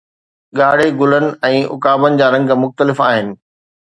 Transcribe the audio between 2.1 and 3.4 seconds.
جا رنگ مختلف آهن